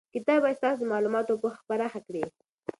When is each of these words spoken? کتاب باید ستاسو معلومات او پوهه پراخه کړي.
کتاب 0.15 0.37
باید 0.43 0.57
ستاسو 0.61 0.83
معلومات 0.93 1.25
او 1.31 1.37
پوهه 1.41 1.61
پراخه 1.69 1.99
کړي. 2.07 2.23